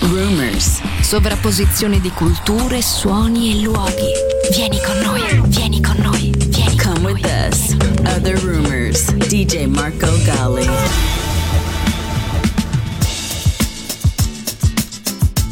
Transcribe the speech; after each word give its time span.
rumors. 0.00 0.80
Sovrapposizione 1.00 2.00
di 2.00 2.10
culture, 2.10 2.80
suoni 2.82 3.52
e 3.52 3.62
luoghi. 3.62 4.12
Vieni 4.52 4.80
con 4.80 4.98
noi, 4.98 5.42
vieni 5.46 5.80
con 5.80 5.96
noi, 5.98 6.32
vieni 6.48 6.76
con 6.76 6.94
Come 6.94 7.12
with 7.12 7.24
us. 7.24 7.74
Other 8.16 8.36
rumors. 8.40 9.12
DJ 9.28 9.66
Marco 9.66 10.06
Gali. 10.24 10.68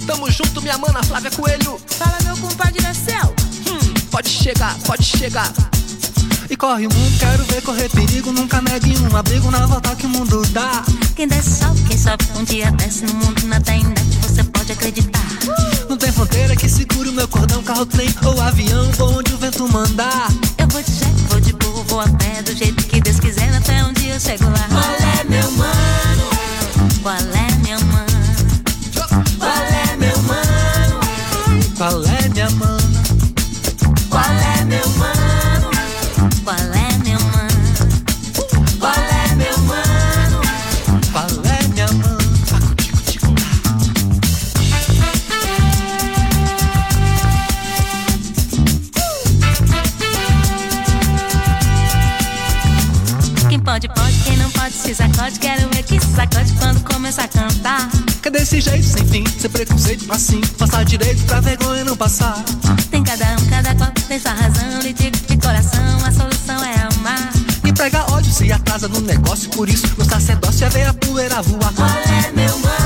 Tamo 0.06 0.28
junto, 0.28 0.60
minha 0.60 0.78
mana 0.78 1.02
Flávia 1.02 1.30
Coelho. 1.30 1.78
Fala, 1.86 2.18
meu 2.24 2.36
compadre 2.36 2.82
da 2.82 2.92
céu. 2.94 3.34
Hum, 3.66 3.94
pode 4.10 4.28
chegar, 4.28 4.76
pode 4.84 5.04
chegar. 5.04 5.52
E 6.50 6.56
corre 6.56 6.86
o 6.86 6.92
mundo, 6.92 7.18
quero 7.18 7.44
ver 7.44 7.62
correr 7.62 7.90
perigo. 7.90 8.32
Nunca 8.32 8.60
negue 8.62 8.96
um 8.98 9.16
abrigo 9.16 9.50
na 9.50 9.66
volta 9.66 9.94
que 9.94 10.06
o 10.06 10.08
mundo 10.08 10.42
dá. 10.52 10.82
Quem 11.14 11.28
desce 11.28 11.58
sobe, 11.60 11.82
quem 11.82 11.98
sobe 11.98 12.24
um 12.36 12.44
dia 12.44 12.70
desce 12.72 13.04
no 13.04 13.14
mundo 13.14 13.46
nada 13.46 13.70
ainda 13.70 14.07
pode 14.68 14.72
acreditar. 14.72 15.26
Não 15.88 15.96
tem 15.96 16.12
fronteira 16.12 16.54
que 16.54 16.68
segure 16.68 17.08
o 17.08 17.12
meu 17.12 17.26
cordão, 17.28 17.62
carro, 17.62 17.86
trem 17.86 18.08
ou 18.24 18.40
avião, 18.40 18.90
vou 18.92 19.18
onde 19.18 19.32
o 19.32 19.38
vento 19.38 19.66
mandar. 19.68 20.28
Eu 20.58 20.68
vou 20.68 20.82
de 20.82 20.92
jet, 20.92 21.14
vou 21.28 21.40
de 21.40 21.52
burro, 21.54 21.84
vou 21.84 22.00
a 22.00 22.08
pé, 22.08 22.42
do 22.42 22.54
jeito 22.54 22.84
que 22.84 23.00
Deus 23.00 23.18
quiser, 23.18 23.54
até 23.54 23.82
um 23.84 23.92
dia 23.94 24.14
eu 24.14 24.20
chego 24.20 24.44
lá. 24.44 24.66
Qual 24.68 24.84
é 24.84 25.24
meu 25.24 25.50
mano? 25.52 26.28
Qual 27.02 27.16
é 27.16 27.47
sacode. 55.28 55.38
Quero 55.38 55.68
ver 55.70 55.82
que 55.82 56.00
sacode 56.00 56.52
quando 56.54 56.80
começar 56.84 57.24
a 57.24 57.28
cantar. 57.28 57.88
Que 58.22 58.30
desse 58.30 58.60
jeito 58.60 58.84
sem 58.84 59.06
fim, 59.06 59.24
sem 59.38 59.50
preconceito 59.50 60.10
assim. 60.12 60.40
Passar 60.58 60.84
direito 60.84 61.24
pra 61.24 61.40
vergonha 61.40 61.84
não 61.84 61.96
passar. 61.96 62.42
Tem 62.90 63.02
cada 63.02 63.24
um, 63.36 63.46
cada 63.46 63.74
qual 63.74 63.90
tem 64.08 64.18
sua 64.18 64.32
razão. 64.32 64.80
Lhe 64.80 64.92
digo 64.92 65.16
de 65.16 65.36
coração, 65.36 66.04
a 66.04 66.12
solução 66.12 66.64
é 66.64 66.74
amar. 66.94 67.32
E 67.64 67.72
prega 67.72 68.10
ódio 68.12 68.32
se 68.32 68.50
atrasa 68.50 68.88
no 68.88 69.00
negócio, 69.00 69.50
por 69.50 69.68
isso 69.68 69.86
meu 69.96 70.06
sacerdócio 70.06 70.66
é 70.66 70.70
ver 70.70 70.88
a 70.88 70.94
poeira 70.94 71.42
voar. 71.42 71.72
Qual 71.74 71.88
é 71.88 72.32
meu 72.32 72.58
mano? 72.58 72.77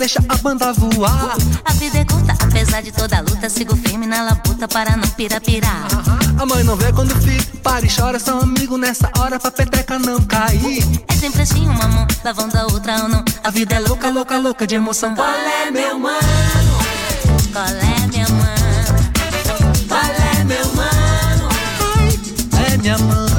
Deixa 0.00 0.18
a 0.30 0.36
banda 0.38 0.72
voar. 0.72 1.36
A 1.62 1.72
vida 1.74 1.98
é 1.98 2.04
curta, 2.06 2.32
apesar 2.32 2.80
de 2.80 2.90
toda 2.90 3.18
a 3.18 3.20
luta, 3.20 3.50
sigo 3.50 3.76
firme 3.76 4.06
na 4.06 4.22
labuta 4.22 4.66
para 4.66 4.96
não 4.96 5.06
pirapirar. 5.10 5.88
A 6.38 6.46
mãe 6.46 6.64
não 6.64 6.74
vê 6.74 6.90
quando 6.90 7.12
o 7.12 7.16
filho 7.20 7.44
para 7.62 7.84
e 7.84 7.94
chora. 7.94 8.18
São 8.18 8.40
amigos 8.40 8.80
nessa 8.80 9.10
hora 9.18 9.38
pra 9.38 9.50
peteca 9.50 9.98
não 9.98 10.18
cair. 10.22 10.82
É 11.06 11.12
sempre 11.12 11.42
assim, 11.42 11.68
uma 11.68 11.86
mão 11.86 12.06
lavando 12.24 12.56
a 12.56 12.62
outra 12.64 13.02
ou 13.02 13.08
não. 13.10 13.22
A 13.44 13.50
vida 13.50 13.74
é 13.74 13.80
louca, 13.80 14.08
louca, 14.08 14.38
louca 14.38 14.66
de 14.66 14.74
emoção. 14.74 15.14
Qual 15.14 15.28
é 15.28 15.70
meu 15.70 15.98
mano? 15.98 16.18
Qual 17.52 17.66
é 17.66 18.06
minha 18.06 18.28
mãe? 18.30 18.56
Qual 19.86 20.00
é 20.00 20.44
meu 20.44 20.66
mano? 20.74 21.48
É 22.72 22.78
minha 22.78 22.96
mana. 22.96 23.29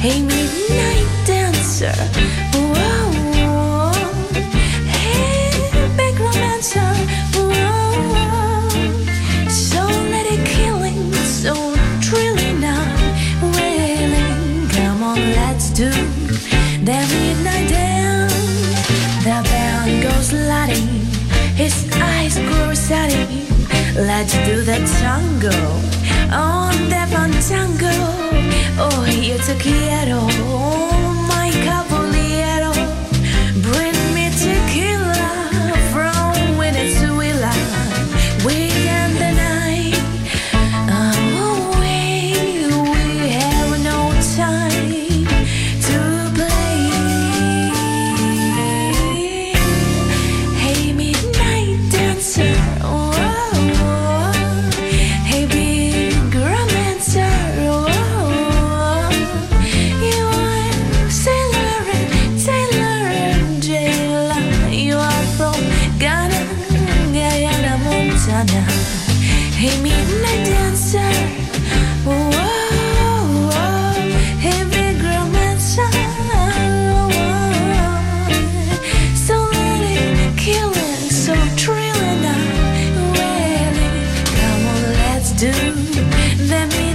Hey, 0.00 0.22
midnight 0.22 1.08
dancer. 1.26 1.92
Whoa, 2.54 3.90
big 5.96 6.20
romancer. 6.20 6.92
Whoa. 7.34 8.68
So 9.48 9.82
let 10.12 10.26
it 10.26 10.46
killing, 10.46 11.12
so 11.14 11.74
thrilling 12.00 12.60
now. 12.60 12.84
Wailing, 13.42 14.68
come 14.68 15.02
on, 15.02 15.18
let's 15.34 15.70
do 15.70 15.90
the 15.90 16.98
midnight 17.10 17.68
dance. 17.68 18.34
The 19.24 19.42
band 19.50 20.02
goes 20.04 20.32
lighting, 20.32 20.88
his 21.56 21.74
eyes 21.92 22.38
grow. 22.38 22.68
Let's 23.96 24.32
do 24.46 24.62
the 24.62 24.78
tango 25.00 25.50
on 26.30 26.88
the. 26.88 26.98
Hoy 28.80 29.26
you 29.26 29.34
yo 29.34 29.36
te 29.44 29.56
quiero. 29.56 30.87
do. 85.38 85.52
Let 86.48 86.68
me 86.72 86.87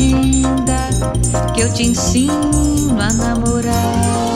linda 0.00 0.88
que 1.54 1.60
eu 1.60 1.72
te 1.72 1.84
ensino 1.84 2.98
a 2.98 3.12
namorar. 3.12 4.29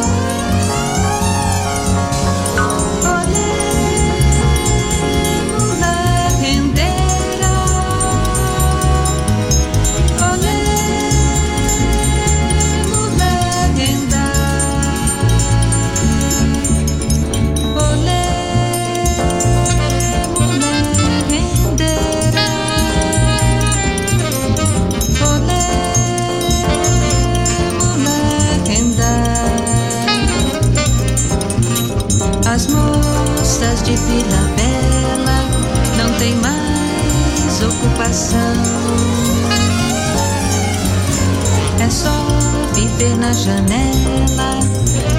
viver 42.75 43.17
na 43.17 43.33
janela, 43.33 44.59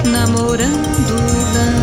namorando 0.04 1.46
dançando. 1.52 1.75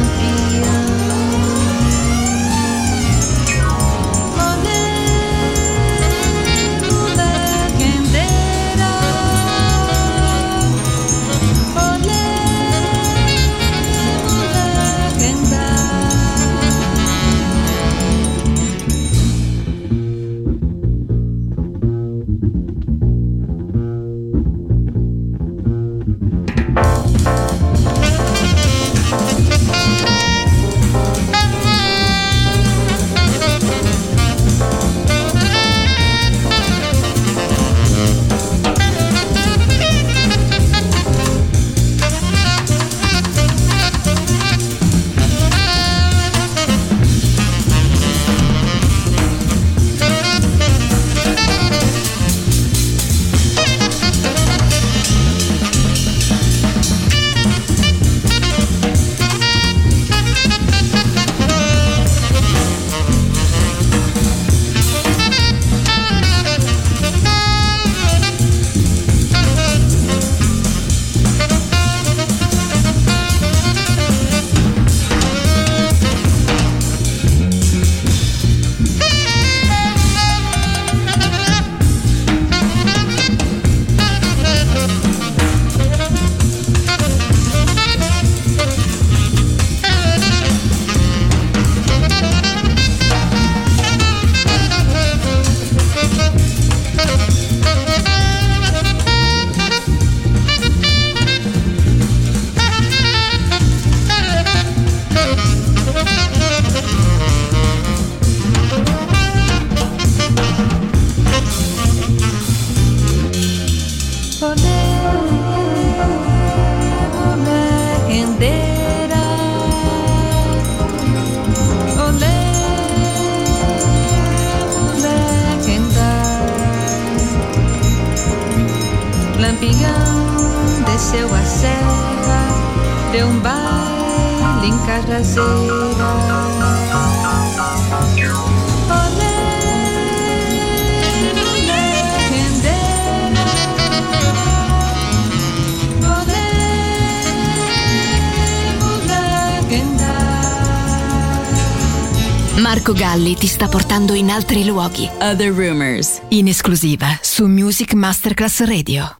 ti 153.43 153.49
sta 153.49 153.67
portando 153.67 154.13
in 154.13 154.29
altri 154.29 154.63
luoghi. 154.63 155.05
Other 155.19 155.51
Rumors, 155.51 156.21
in 156.29 156.47
esclusiva 156.47 157.19
su 157.21 157.45
Music 157.45 157.93
Masterclass 157.93 158.61
Radio. 158.61 159.17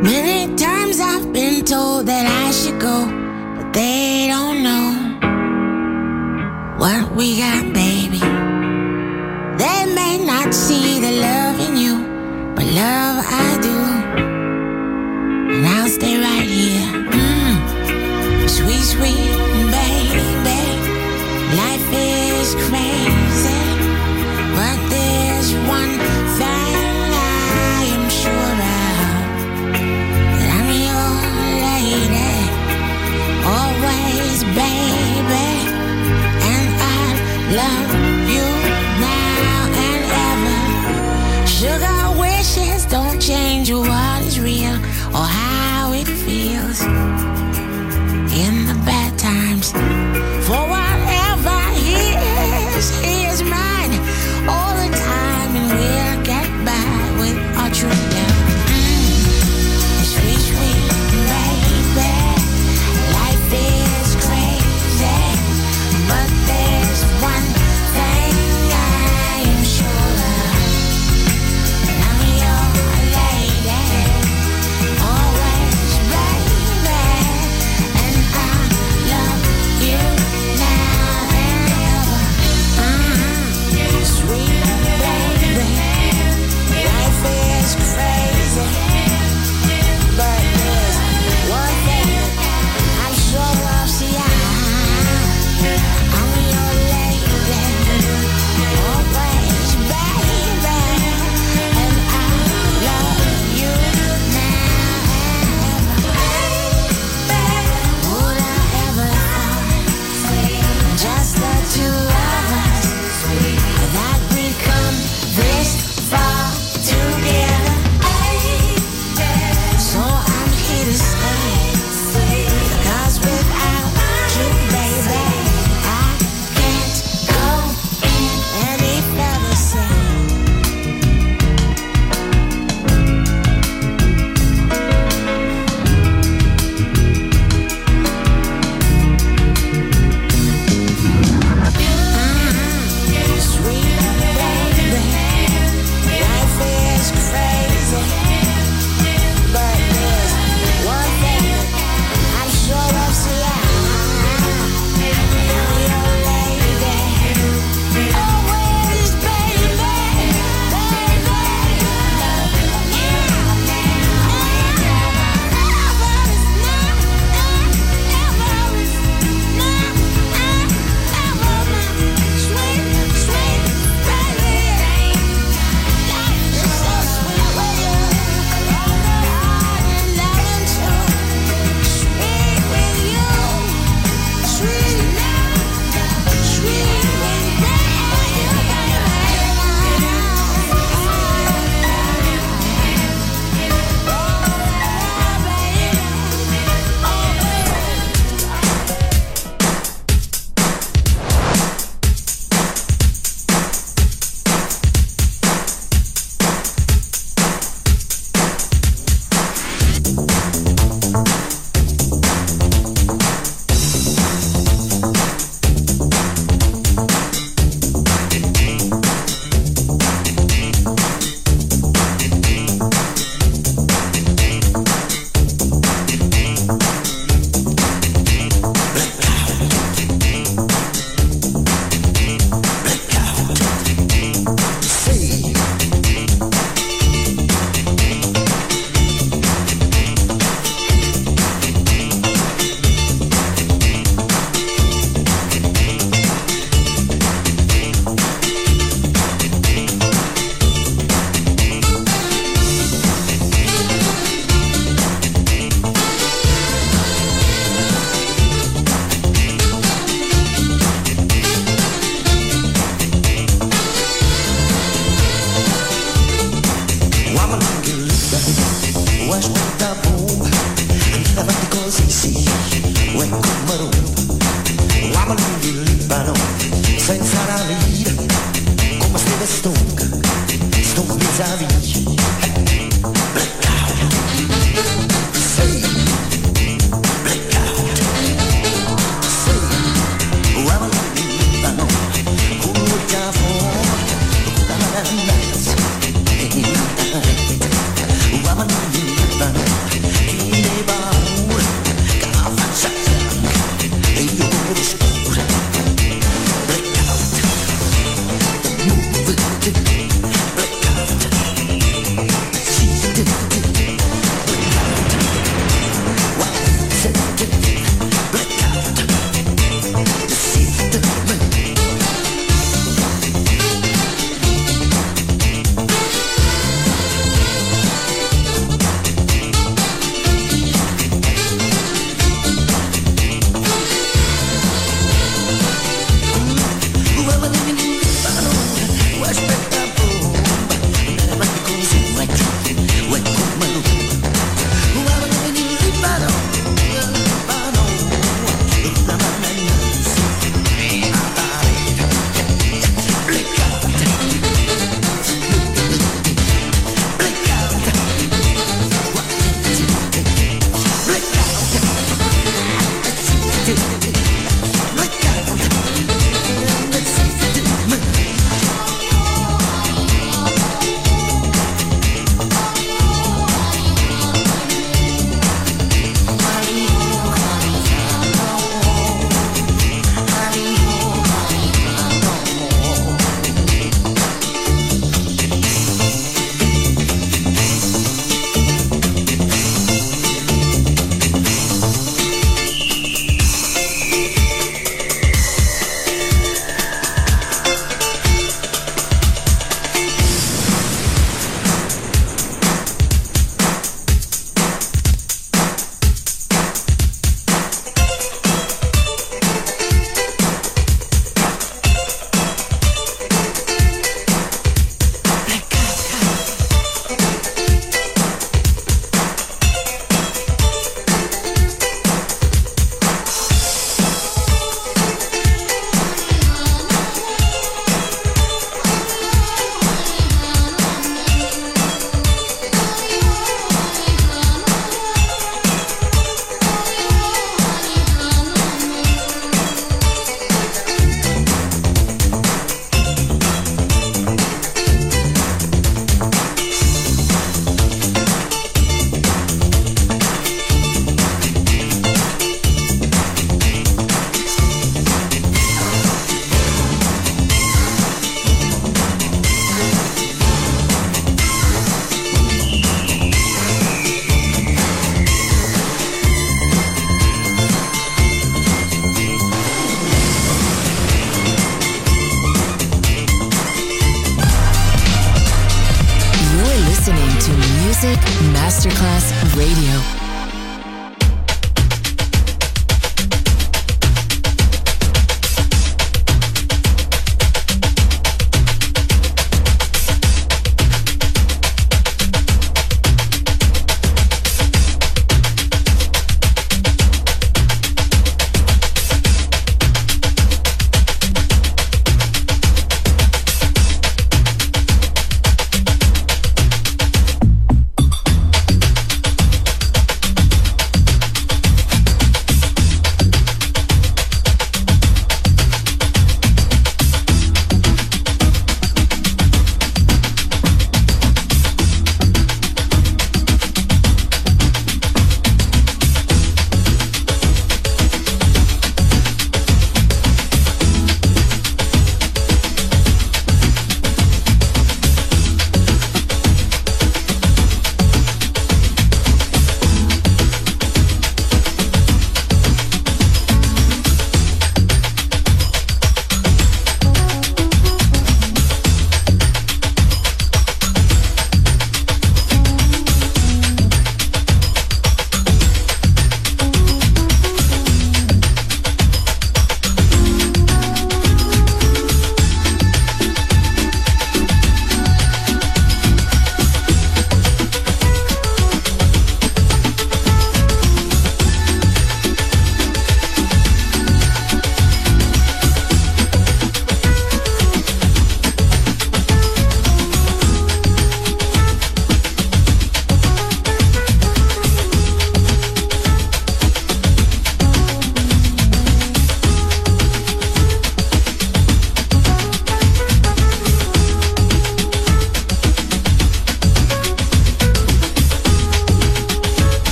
Many 0.00 0.54
times 0.54 0.98
I've 0.98 1.30
been 1.30 1.62
told 1.62 2.06
that 2.06 2.24
I 2.24 2.52
should 2.52 2.80
go, 2.80 3.04
but 3.54 3.70
they 3.74 4.28
don't 4.28 4.62
know 4.62 4.94
what 6.78 7.14
we 7.14 7.36
got. 7.36 7.73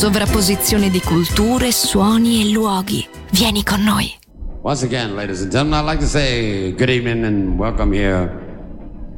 Sovrapposizione 0.00 0.88
di 0.88 1.02
culture, 1.02 1.70
suoni 1.70 2.40
e 2.40 2.52
luoghi. 2.52 3.06
Vieni 3.32 3.62
con 3.62 3.82
noi. 3.82 4.10
Once 4.62 4.82
again, 4.82 5.14
ladies 5.14 5.42
and 5.42 5.50
gentlemen, 5.50 5.78
I'd 5.78 5.84
like 5.84 6.00
to 6.00 6.08
say 6.08 6.72
good 6.72 6.88
evening 6.88 7.22
and 7.26 7.58
welcome 7.58 7.92
here 7.92 8.32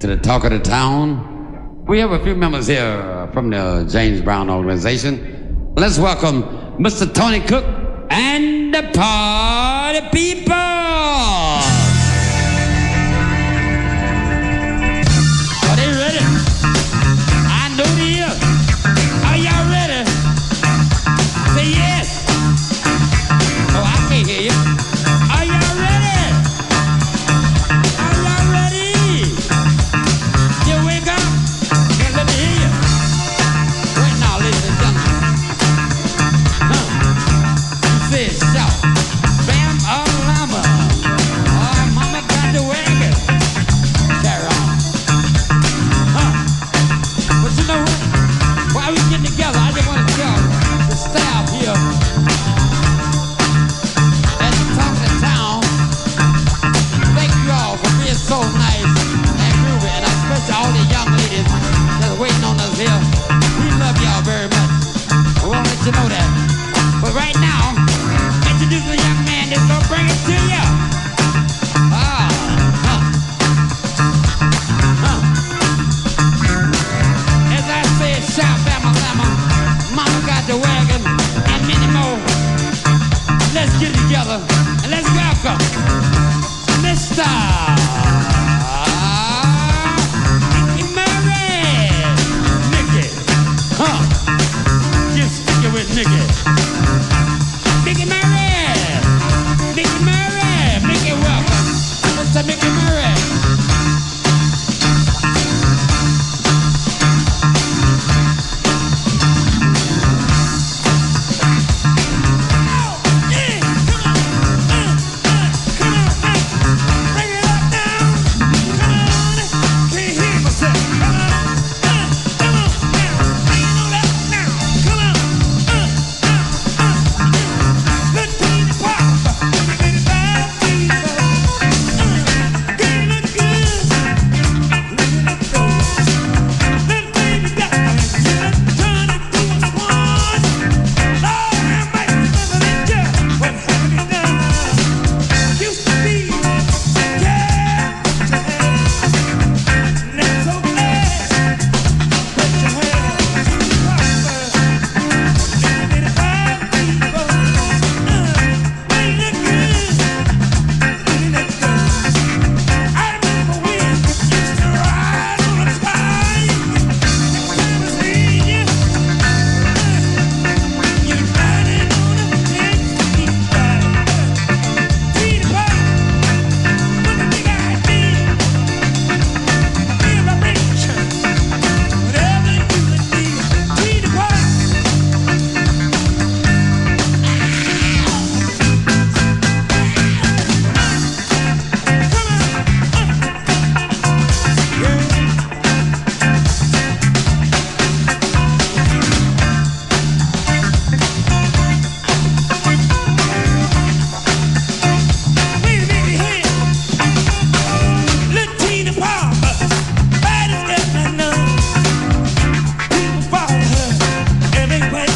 to 0.01 0.09
the 0.09 0.17
Talk 0.17 0.43
of 0.43 0.51
the 0.51 0.59
Town. 0.59 1.85
We 1.87 2.01
have 2.01 2.11
a 2.11 2.19
few 2.19 2.35
members 2.35 2.67
here 2.67 3.29
from 3.33 3.51
the 3.51 3.87
James 3.89 4.23
Brown 4.23 4.51
organization. 4.51 5.73
Let's 5.77 6.01
welcome 6.01 6.43
Mr. 6.81 7.07
Tony 7.07 7.39
Cook 7.39 7.65
and 8.11 8.75
the 8.75 8.83
party 8.93 10.01
people. 10.11 10.72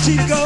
she 0.07 0.17
goes. 0.29 0.46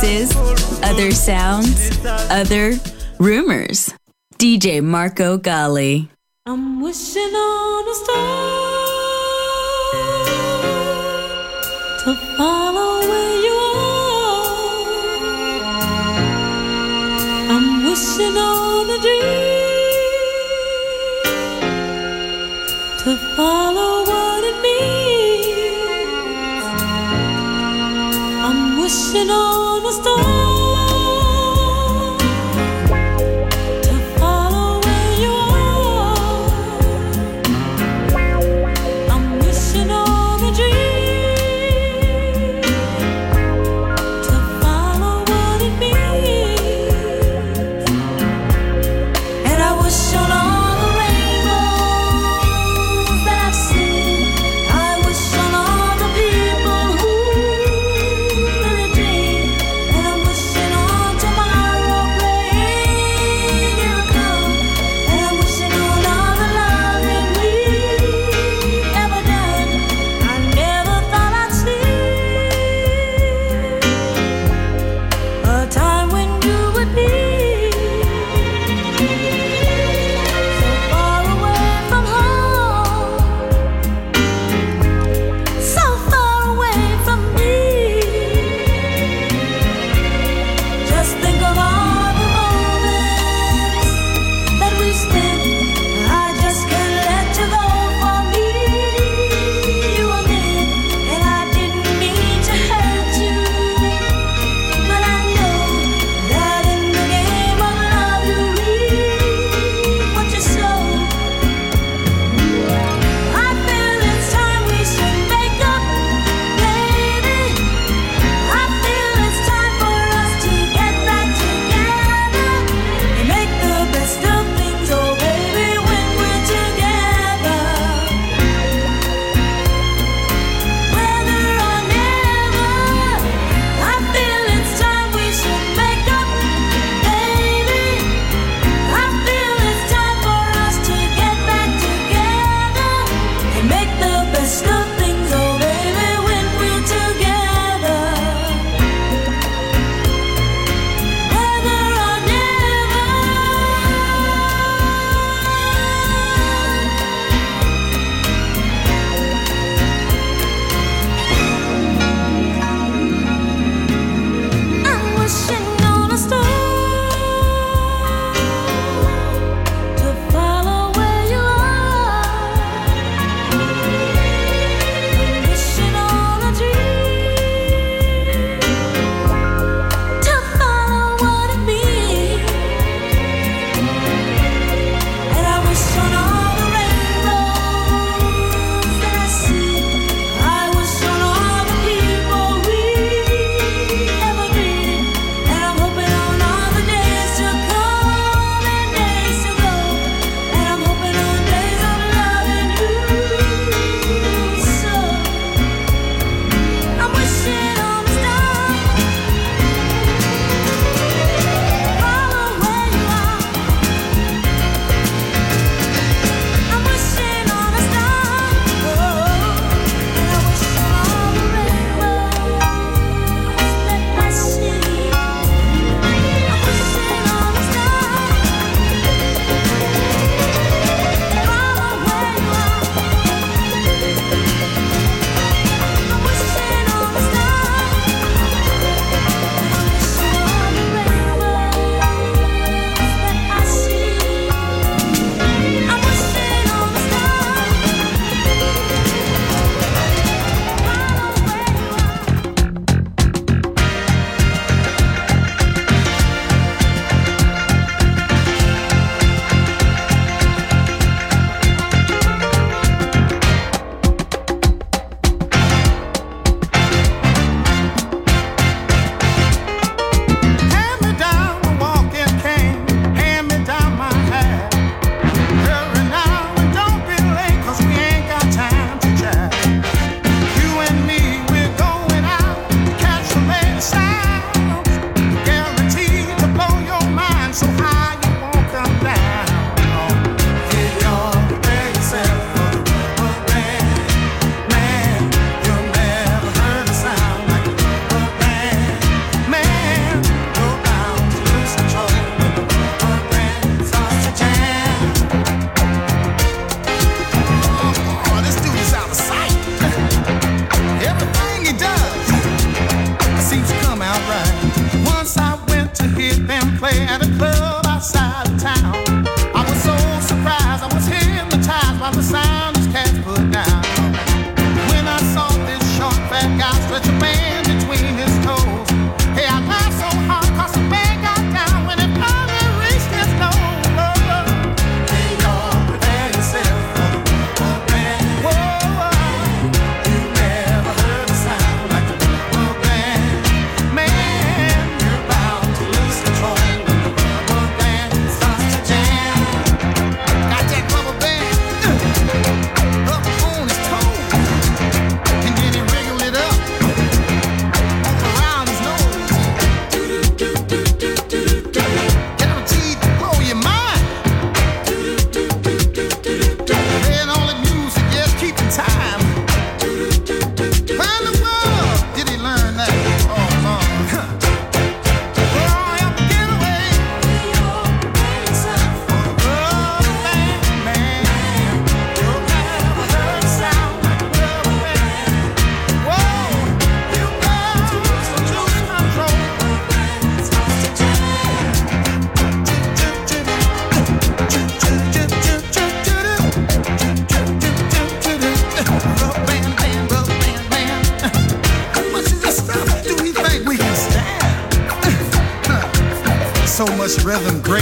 voices, 0.00 0.36
other 0.82 1.10
sounds, 1.10 2.04
other 2.30 2.74
rumors. 3.18 3.92
DJ 4.38 4.82
Marco 4.82 5.38
Gali. 5.38 6.08
I'm 6.44 6.80
wishing 6.82 7.22
on 7.22 7.88
a 7.88 7.94
star 7.94 8.16
to 12.04 12.14
follow 12.36 13.00
where 13.08 13.40
you 13.42 13.45
estoy. 29.96 30.35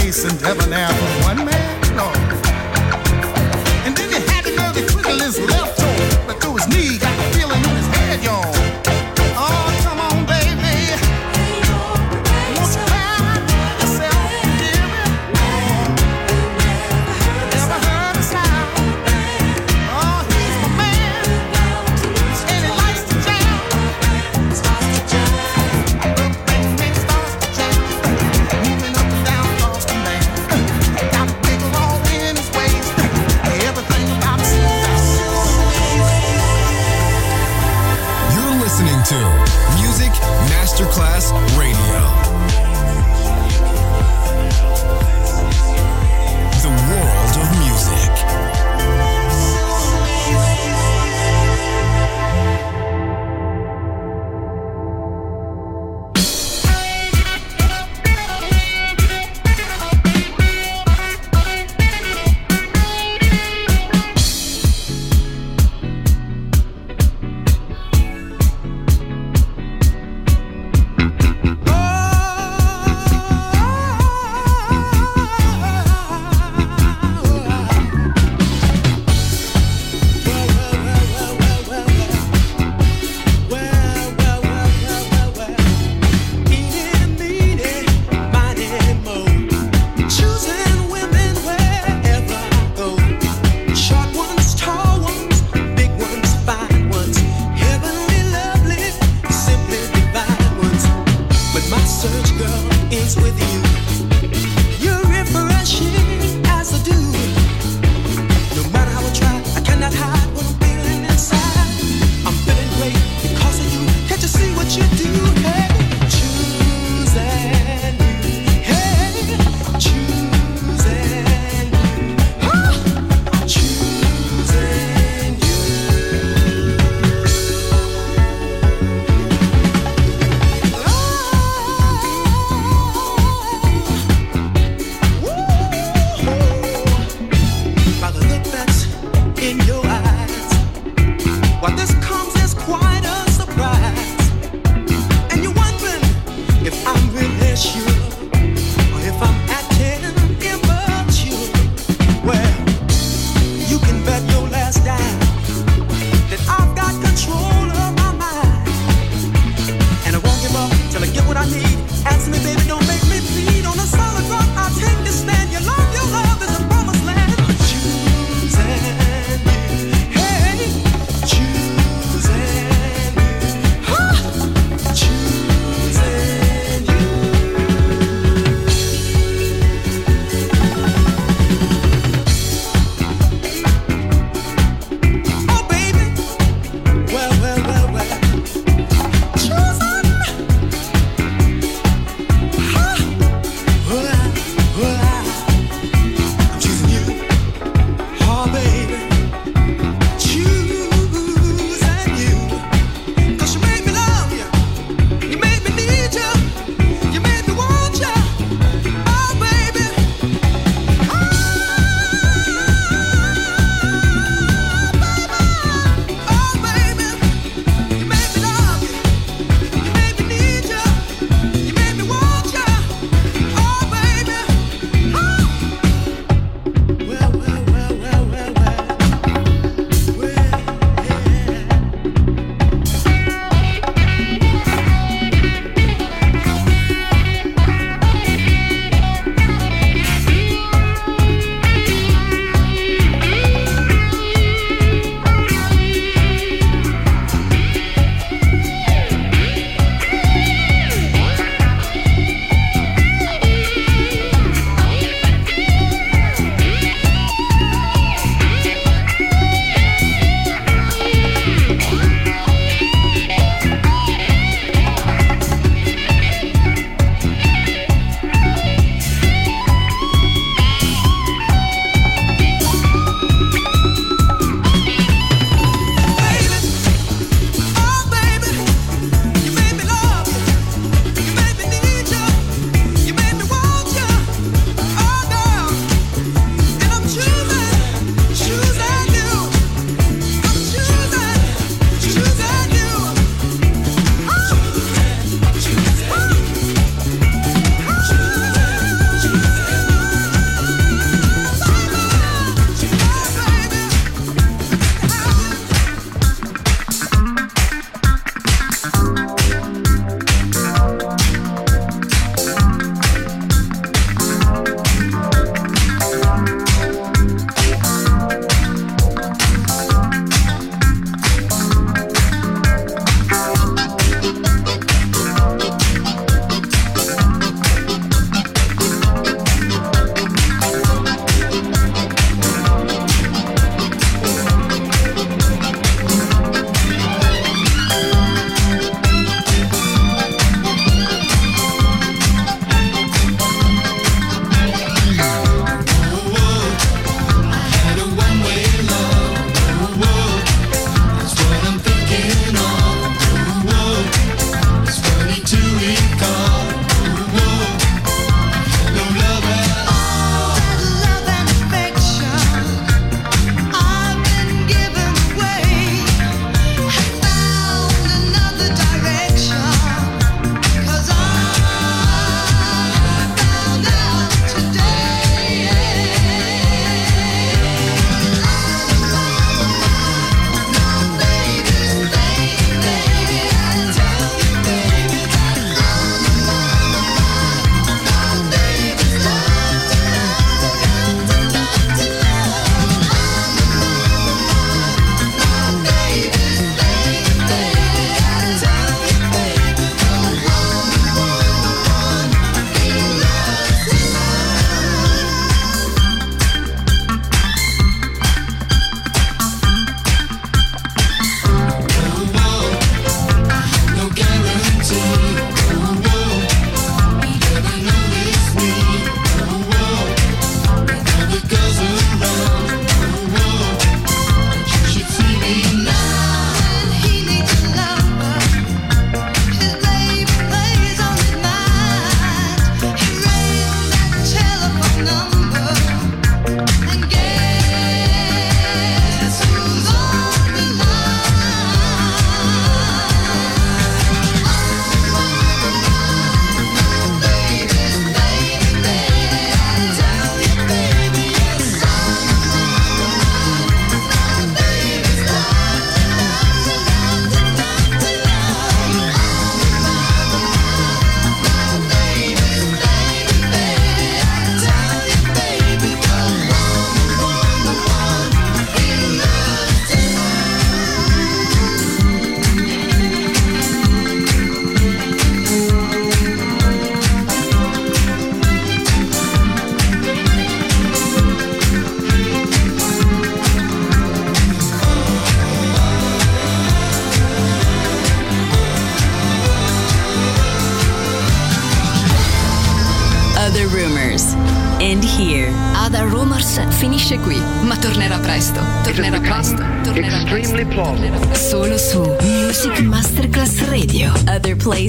Grace, 0.05 0.23
and 0.23 0.39
debonair 0.39 0.64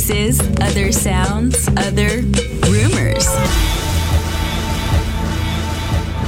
This 0.06 0.40
Other 0.60 0.92
Side. 0.92 1.15